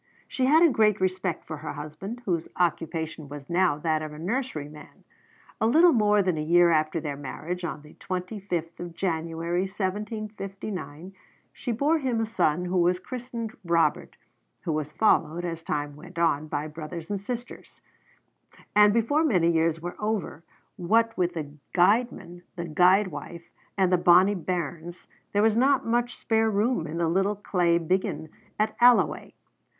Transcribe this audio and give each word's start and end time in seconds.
She 0.27 0.45
had 0.45 0.63
a 0.63 0.69
great 0.69 0.99
respect 0.99 1.45
for 1.45 1.57
her 1.57 1.73
husband, 1.73 2.23
whose 2.25 2.47
occupation 2.57 3.29
was 3.29 3.51
now 3.51 3.77
that 3.77 4.01
of 4.01 4.11
a 4.11 4.17
nurseryman. 4.17 5.03
A 5.61 5.67
little 5.67 5.91
more 5.93 6.23
than 6.23 6.39
a 6.39 6.43
year 6.43 6.71
after 6.71 6.99
their 6.99 7.15
marriage, 7.15 7.63
on 7.63 7.83
the 7.83 7.93
25th 7.93 8.79
of 8.79 8.95
January, 8.95 9.61
1759, 9.67 11.13
she 11.53 11.71
bore 11.71 11.99
him 11.99 12.19
a 12.19 12.25
son 12.25 12.65
who 12.65 12.77
was 12.79 12.97
christened 12.97 13.55
Robert, 13.63 14.17
who 14.61 14.71
was 14.71 14.91
followed, 14.91 15.45
as 15.45 15.61
time 15.61 15.95
went 15.95 16.17
on, 16.17 16.47
by 16.47 16.65
brothers 16.67 17.11
and 17.11 17.19
sisters; 17.21 17.79
and 18.75 18.93
before 18.95 19.23
many 19.23 19.51
years 19.51 19.79
were 19.81 19.95
over, 19.99 20.43
what 20.77 21.15
with 21.15 21.35
the 21.35 21.53
guidman, 21.73 22.41
the 22.55 22.65
guidwife, 22.65 23.51
and 23.77 23.93
the 23.93 23.99
bonny 23.99 24.33
bairns, 24.33 25.07
there 25.31 25.43
was 25.43 25.55
not 25.55 25.85
much 25.85 26.17
spare 26.17 26.49
room 26.49 26.87
in 26.87 26.97
the 26.97 27.07
little 27.07 27.35
clay 27.35 27.77
biggin 27.77 28.29
at 28.57 28.75
Alloway. 28.81 29.35